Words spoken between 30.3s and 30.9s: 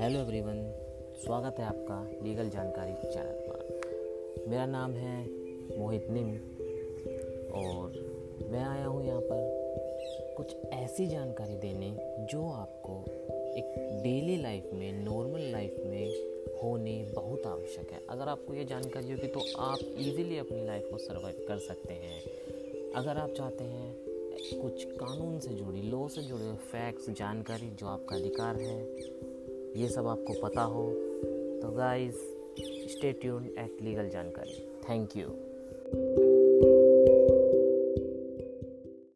पता हो